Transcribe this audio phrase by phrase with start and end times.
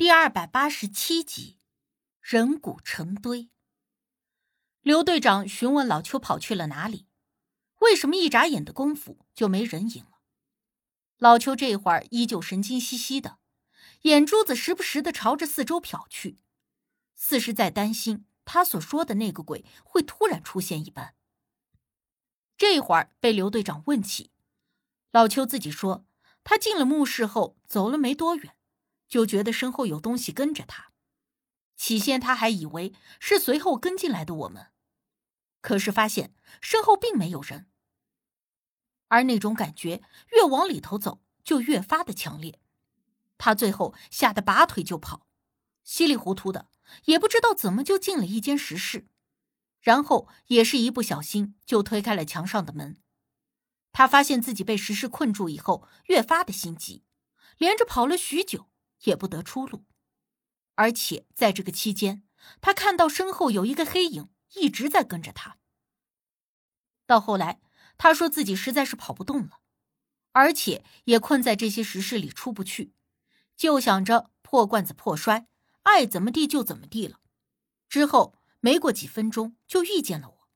[0.00, 1.58] 第二百八十七集，
[2.22, 3.50] 人骨成堆。
[4.80, 7.06] 刘队长询问老邱跑去了哪里，
[7.80, 10.22] 为什么一眨眼的功夫就没人影了？
[11.18, 13.40] 老邱这会儿依旧神经兮兮的，
[14.04, 16.38] 眼珠子时不时的朝着四周瞟去，
[17.14, 21.14] 似是在担心他所说的那个鬼会突然出现一般。
[22.56, 24.30] 这会儿被刘队长问起，
[25.10, 26.06] 老邱自己说，
[26.42, 28.56] 他进了墓室后走了没多远。
[29.10, 30.92] 就觉得身后有东西跟着他，
[31.76, 34.70] 起先他还以为是随后跟进来的我们，
[35.60, 37.66] 可是发现身后并没有人，
[39.08, 40.00] 而那种感觉
[40.30, 42.60] 越往里头走就越发的强烈，
[43.36, 45.26] 他最后吓得拔腿就跑，
[45.82, 46.68] 稀里糊涂的
[47.06, 49.08] 也不知道怎么就进了一间石室，
[49.80, 53.00] 然后也是一不小心就推开了墙上的门，
[53.90, 57.02] 他发现自己被石室困住以后，越发的心急，
[57.58, 58.69] 连着跑了许久。
[59.04, 59.84] 也不得出路，
[60.74, 62.22] 而且在这个期间，
[62.60, 65.58] 他看到身后有一个黑影一直在跟着他。
[67.06, 67.60] 到后来，
[67.98, 69.60] 他说自己实在是跑不动了，
[70.32, 72.94] 而且也困在这些石室里出不去，
[73.56, 75.48] 就想着破罐子破摔，
[75.82, 77.20] 爱怎么地就怎么地了。
[77.88, 80.48] 之后没过几分钟就遇见了我，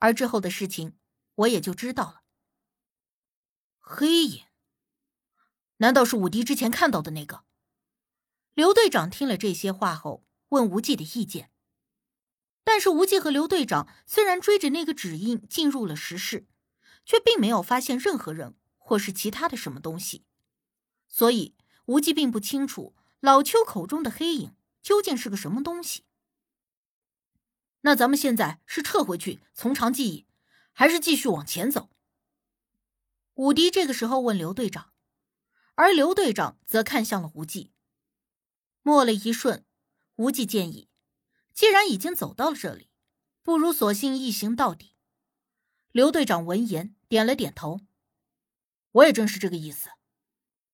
[0.00, 0.98] 而之后的事情
[1.36, 2.22] 我也就知道了。
[3.78, 4.44] 黑影？
[5.78, 7.45] 难道是武迪之前看到的那个？
[8.56, 11.50] 刘队长听了这些话后，问无忌的意见。
[12.64, 16.46] 但是无忌和刘队长虽然追着那个指印进入了石室，
[17.04, 20.24] 却并没有发现任何人或是其他的什么东西，
[21.06, 26.04] 所以无忌并不清楚老邱口中的黑影究竟是个什么东西。
[27.82, 30.26] 那咱们现在是撤回去从长计议，
[30.72, 31.90] 还是继续往前走？
[33.34, 34.94] 武迪这个时候问刘队长，
[35.74, 37.74] 而刘队长则看向了无忌。
[38.86, 39.66] 默了一瞬，
[40.14, 40.88] 无忌建议
[41.52, 42.88] ：“既然已经走到了这里，
[43.42, 44.94] 不如索性一行到底。”
[45.90, 47.80] 刘队长闻言点了点头
[48.92, 49.90] ：“我也正是这个意思。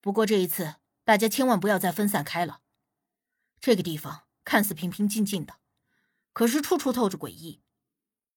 [0.00, 2.62] 不过这一次，大家千万不要再分散开了。
[3.60, 5.58] 这个地方看似平平静静的，
[6.32, 7.60] 可是处处透着诡异。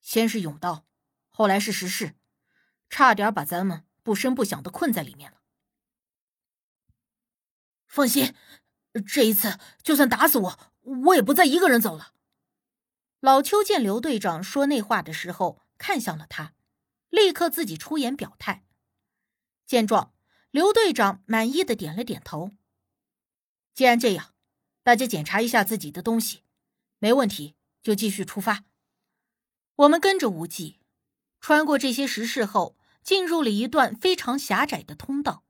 [0.00, 0.88] 先是甬道，
[1.28, 2.16] 后来是石室，
[2.90, 5.40] 差点把咱们不声不响的困在里面了。
[7.86, 8.34] 放心。”
[9.00, 12.12] 这一次，就算打死我，我也不再一个人走了。
[13.20, 16.54] 老邱见刘队长说那话的时候，看向了他，
[17.08, 18.64] 立刻自己出言表态。
[19.64, 20.12] 见状，
[20.50, 22.50] 刘队长满意的点了点头。
[23.72, 24.34] 既然这样，
[24.82, 26.42] 大家检查一下自己的东西，
[26.98, 28.64] 没问题就继续出发。
[29.76, 30.80] 我们跟着无忌，
[31.40, 35.44] 穿过这些石室后，进入了一段非常狭窄的通道。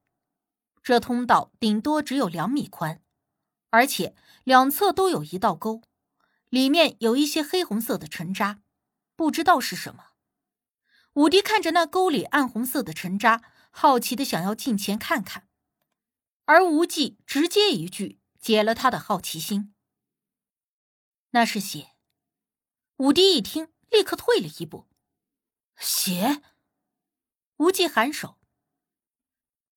[0.82, 3.02] 这通道顶多只有两米宽。
[3.72, 5.81] 而且两侧都有一道沟，
[6.50, 8.60] 里面有一些黑红色的沉渣，
[9.16, 10.10] 不知道是什么。
[11.15, 15.49] 武迪看着那沟里暗红色的沉渣，好奇的想要近前看看，
[16.44, 19.75] 而无忌直接一句解了他的好奇心
[21.33, 21.93] ：“那是血。”
[22.99, 24.87] 武迪一听，立刻退了一步
[25.81, 26.43] ：“血？”
[27.56, 28.37] 无忌颔首：“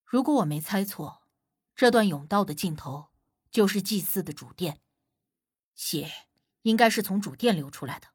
[0.04, 1.24] 如果我没猜错，
[1.74, 3.08] 这段甬道的尽头。”
[3.56, 4.82] 就是祭祀的主殿，
[5.76, 6.12] 血
[6.64, 8.10] 应该是从主殿流出来的。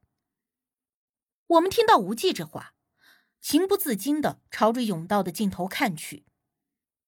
[1.47, 2.75] 我们听到无忌这话，
[3.41, 6.27] 情不自禁的朝着甬道的尽头看去。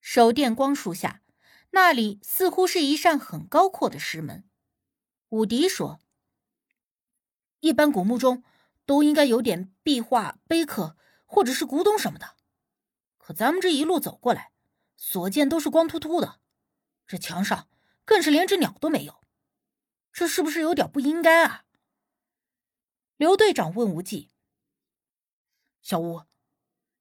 [0.00, 1.20] 手电光束下，
[1.72, 4.48] 那里似乎是一扇很高阔的石门。
[5.28, 6.00] 武迪说
[7.60, 8.42] ：“一般古墓中
[8.86, 12.36] 都应该有点壁画、碑刻或者是古董什么的，
[13.18, 14.52] 可咱们这一路走过来，
[14.96, 16.40] 所见都是光秃秃的，
[17.06, 17.68] 这墙上……”
[18.12, 19.24] 更是连只鸟都没有，
[20.12, 21.64] 这是不是有点不应该啊？
[23.16, 24.28] 刘队长问无忌
[25.80, 26.24] ：“小吴，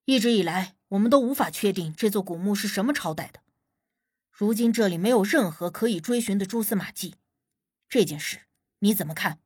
[0.06, 3.42] 一直以来我们都无法确定这座古墓是什么朝代的，
[4.32, 7.16] 如今这里没有任何可以追寻的蛛丝马迹，
[7.90, 8.44] 这件事
[8.80, 9.42] 你怎么看？”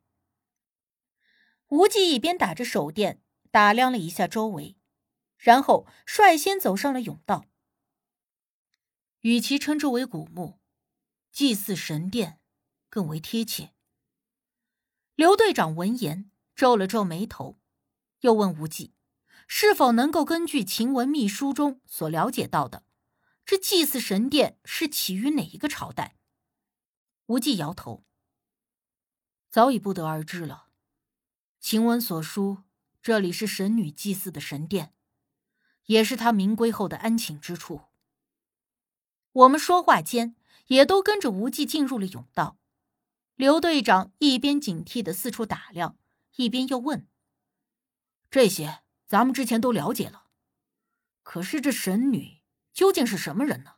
[1.69, 3.19] 无忌一边打着手电
[3.50, 4.78] 打量了一下周围，
[5.39, 7.48] 然后率先走上了甬道。
[9.22, 10.60] 与其称之为古墓。
[11.36, 12.40] 祭祀神殿
[12.90, 13.74] 更为贴切。
[15.16, 17.60] 刘队长闻言皱了皱眉头，
[18.22, 18.94] 又问无忌
[19.46, 22.86] ：“是否能够根据秦文秘书中所了解到的，
[23.46, 26.16] 这祭祀神殿是起于哪一个朝代？”
[27.28, 28.06] 无忌摇头
[29.52, 30.70] ：“早已不得而知了。
[31.60, 32.64] 秦文所书，
[33.02, 34.94] 这里是神女祭祀的神殿，
[35.88, 37.82] 也是她冥归后的安寝之处。”
[39.34, 40.38] 我们说话间。
[40.67, 42.57] 也都跟着无忌进入了甬道。
[43.35, 45.97] 刘队长一边警惕的四处打量，
[46.38, 47.07] 一边又问
[48.31, 50.27] ：“这些咱们之前都了解了，
[51.23, 52.41] 可是这神女
[52.73, 53.75] 究竟是什么人呢？”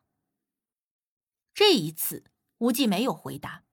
[1.53, 2.25] 这一次，
[2.59, 3.63] 无忌没有回答，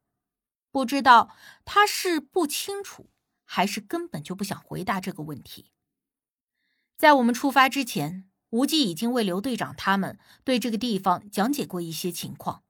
[0.70, 3.10] 不知道他是不清楚，
[3.44, 5.70] 还是根本就不想回答这个问题。
[6.96, 12.64] 在我们出发之前，无忌已经为刘队长他们对这个地方讲解过一些情况，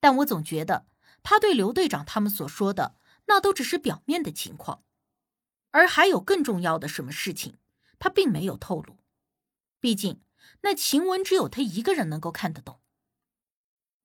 [0.00, 0.86] 但我总觉得
[1.22, 4.82] 他对刘队长他们所说的那都只是表面的情况，
[5.70, 7.58] 而还有更重要的什么事情，
[7.98, 8.96] 他并没有透露。
[9.78, 10.20] 毕竟
[10.62, 12.80] 那晴雯只有他一个人能够看得懂。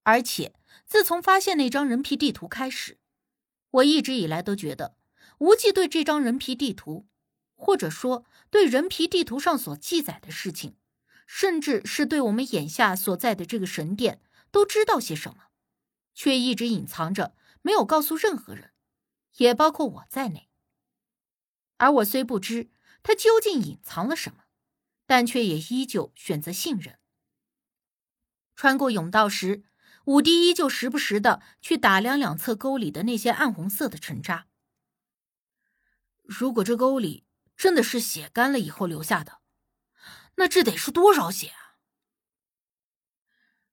[0.03, 0.53] 而且，
[0.86, 3.00] 自从发现那张人皮地图开始，
[3.71, 4.95] 我一直以来都觉得
[5.39, 7.07] 无忌对这张人皮地图，
[7.56, 10.75] 或者说对人皮地图上所记载的事情，
[11.25, 14.21] 甚至是对我们眼下所在的这个神殿，
[14.51, 15.45] 都知道些什么，
[16.15, 18.73] 却一直隐藏着，没有告诉任何人，
[19.35, 20.50] 也包括我在内。
[21.77, 22.71] 而我虽不知
[23.03, 24.45] 他究竟隐藏了什么，
[25.06, 26.97] 但却也依旧选择信任。
[28.56, 29.65] 穿过甬道时。
[30.06, 34.45] 武帝依旧时不时的去打量两侧沟里的那些暗红色的尘渣。
[36.21, 37.25] 如果这沟里
[37.57, 39.39] 真的是血干了以后留下的，
[40.35, 41.81] 那这得是多少血啊！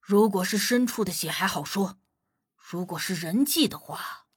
[0.00, 2.00] 如果是牲畜的血还好说，
[2.70, 4.28] 如果是人祭的话，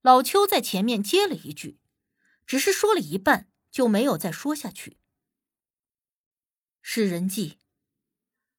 [0.00, 1.80] 老邱在前面接了一句，
[2.46, 4.96] 只是说了一半就没有再说下去。
[6.80, 7.58] 是人祭，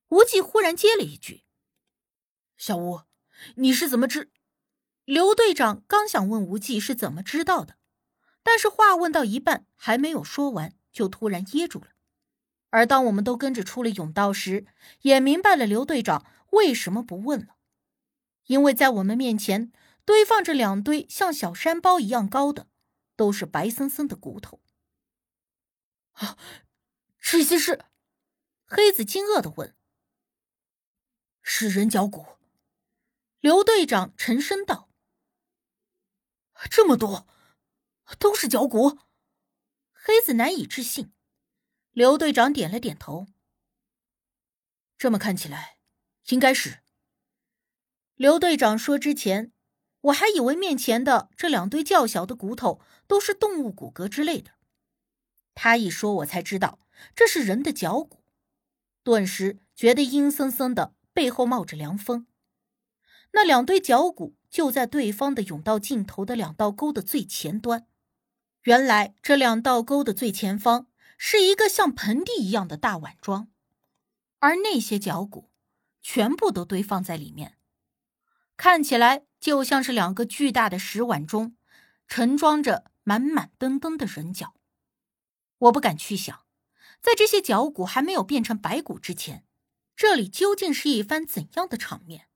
[0.10, 1.46] 无忌忽然接了一句。
[2.58, 3.02] 小吴，
[3.56, 4.30] 你是怎么知？
[5.06, 7.78] 刘队长刚想问无忌是怎么知道的，
[8.44, 11.88] 但是话问到一半还没有说完，就突然噎住了。
[12.70, 14.68] 而当我们都跟着出了甬道时，
[15.02, 17.56] 也明白了刘队长为什么不问了，
[18.46, 19.72] 因为在我们面前
[20.04, 22.68] 堆放着两堆像小山包一样高的，
[23.16, 24.62] 都是白森森的骨头。
[26.14, 26.38] 啊，
[27.20, 27.86] 这些是？
[28.66, 29.76] 黑子惊愕的问
[31.42, 32.38] ：“是人脚骨？”
[33.40, 34.90] 刘队长沉声道
[36.70, 37.28] ：“这么多，
[38.20, 39.00] 都是脚骨。”
[39.94, 41.14] 黑子难以置信。
[41.92, 43.28] 刘队长点了点头
[44.98, 45.78] ：“这么看起来，
[46.28, 46.80] 应该是。”
[48.22, 49.52] 刘队长说：“之前
[50.02, 54.52] 我还以为面前的这两堆较小的骨头都是动物骨骼之类的。”
[55.56, 56.78] 他一说，我才知道
[57.16, 58.24] 这是人的脚骨，
[59.04, 62.28] 顿时觉得阴森森的，背后冒着凉风。
[63.32, 67.88] 那两堆脚骨就在对方的甬道尽头的两道沟的最前端。
[68.62, 70.86] 原来这两道沟的最前方
[71.18, 73.50] 是一个像盆地一样的大碗庄，
[74.38, 75.50] 而那些脚骨
[76.04, 77.58] 全部都堆放在里面，
[78.64, 81.56] 看起来就像是两个巨大的石碗中
[82.06, 84.54] 盛装着满满登登的人脚。
[85.58, 86.46] 我不敢去想，
[87.02, 89.44] 在这些脚骨还没有变成白骨之前，
[89.96, 92.28] 这里究竟是一番怎样的场面。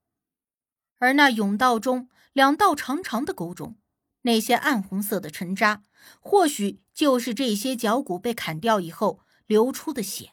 [0.97, 3.77] 而那甬道中两道长长的沟中，
[4.23, 5.83] 那些暗红色的尘渣，
[6.19, 10.31] 或许就是这些脚骨被砍掉以后流出的血，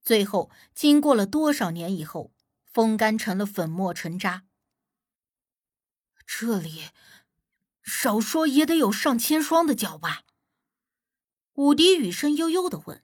[0.00, 2.32] 最后经过了多少年以后，
[2.64, 4.44] 风干成了粉末尘渣。
[6.26, 6.90] 这里，
[7.82, 10.24] 少说也得有上千双的脚吧？
[11.54, 13.02] 武迪语声悠悠的问。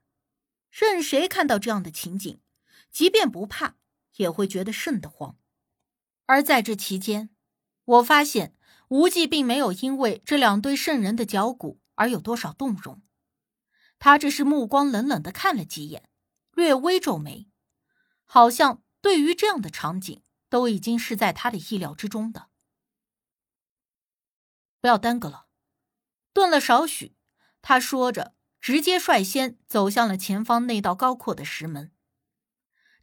[0.70, 2.40] 任谁看到这样的情景，
[2.90, 3.76] 即便不怕，
[4.16, 5.36] 也会觉得瘆得慌。
[6.26, 7.30] 而在这期间，
[7.84, 8.56] 我发现
[8.88, 13.02] 无忌并没有因为这两堆圣人的脚骨而有多少动容，
[13.98, 16.08] 他只是目光冷冷的看了几眼，
[16.52, 17.48] 略微皱眉，
[18.24, 22.48] 好像对于这样的场景都已经是在他的意料之中的。
[24.82, 25.46] 不要耽搁了，
[26.32, 27.14] 顿了少许，
[27.62, 31.92] 他说着，直接率先走向了前方那道高阔的石门。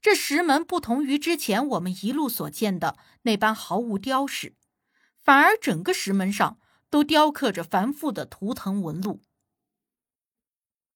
[0.01, 4.57] 这石门不同于之前我们一路所见的那般毫无雕饰，
[5.17, 6.59] 反而整个石门上
[6.89, 9.21] 都雕刻着繁复的图腾纹路。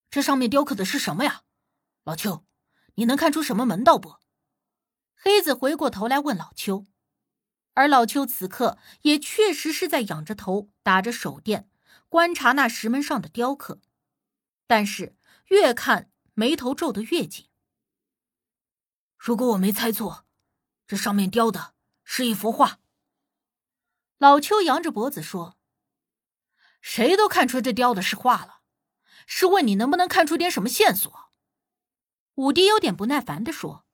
[0.09, 1.43] 这上面雕刻的是什么呀？
[2.03, 2.45] 老邱，
[2.95, 4.17] 你能看出什么门道不？
[5.15, 6.85] 黑子回过头来问老邱，
[7.73, 11.69] 而老邱此刻也确实是在仰着头打着手电，
[12.07, 13.81] 观察那石门上的雕刻，
[14.67, 15.15] 但是
[15.47, 17.49] 越看眉头皱得越紧。
[19.17, 20.25] 如果我没猜错，
[20.85, 22.79] 这上面雕的是一幅画。
[24.17, 25.57] 老邱扬着脖子说
[26.79, 28.61] ：“谁都看出这雕的是画了，
[29.25, 31.31] 是问你能不能看出点什么线索？”
[32.35, 33.85] 武迪有点不耐烦的说。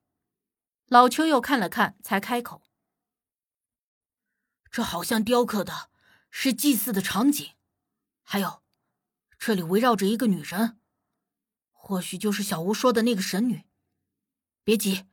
[0.87, 2.63] 老邱又看了看，才开口
[4.71, 5.89] ：“这好像雕刻的
[6.29, 7.53] 是祭祀的场景，
[8.21, 8.61] 还有，
[9.37, 10.79] 这里围绕着一个女人，
[11.71, 13.63] 或许就是小吴说的那个神女。
[14.63, 15.07] 别急，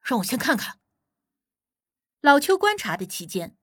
[0.00, 0.80] 让我先看看。
[2.20, 3.58] 老邱观察的期间，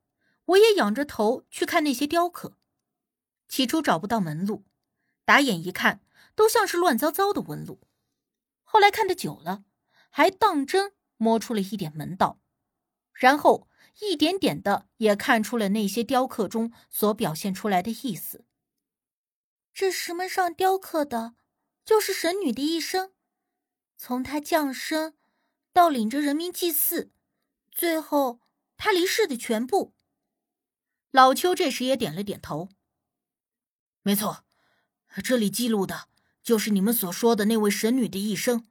[0.45, 2.57] 我也仰着头去看那些雕刻。
[3.47, 4.65] 起初找不到门路，
[5.23, 6.01] 打眼一看，
[6.35, 7.81] 都像是乱糟糟的纹路。
[8.63, 9.63] 后来看的久了，
[10.09, 12.39] 还当真摸出了一点门道，
[13.13, 13.67] 然后
[13.99, 18.45] 一点点的也看出了那些雕刻中所表现出来的意思。
[19.73, 21.35] 这石门上雕刻的，
[21.83, 23.13] 就是神女的一生，
[23.97, 25.15] 从她降生
[25.73, 27.11] 到领着人民祭祀，
[27.71, 28.39] 最后
[28.77, 29.93] 她离世的全部。
[31.11, 32.69] 老邱这时也点了点头。
[34.01, 34.45] 没错，
[35.23, 36.09] 这里记录的
[36.43, 38.67] 就是你们所说的那位神女的一生，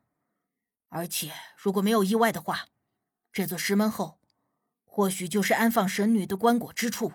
[0.88, 2.68] 而且如果没有意外的话，
[3.32, 4.20] 这座石门后，
[4.96, 7.14] 或许就是安放神女的棺椁之处。